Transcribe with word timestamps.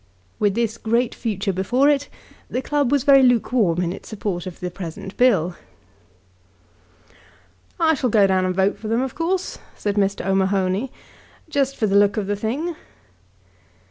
With 0.39 0.55
this 0.55 0.79
great 0.79 1.13
future 1.13 1.53
before 1.53 1.87
it, 1.87 2.09
the 2.49 2.63
club 2.63 2.91
was 2.91 3.03
very 3.03 3.21
lukewarm 3.21 3.83
in 3.83 3.93
its 3.93 4.09
support 4.09 4.47
of 4.47 4.59
the 4.59 4.71
present 4.71 5.15
Bill. 5.15 5.55
"I 7.79 7.93
shall 7.93 8.09
go 8.09 8.25
down 8.25 8.43
and 8.43 8.55
vote 8.55 8.79
for 8.79 8.87
them 8.87 9.03
of 9.03 9.13
course," 9.13 9.59
said 9.75 9.97
Mr. 9.97 10.25
O'Mahony, 10.25 10.91
"just 11.49 11.75
for 11.77 11.85
the 11.85 11.95
look 11.97 12.17
of 12.17 12.25
the 12.25 12.35
thing." 12.35 12.75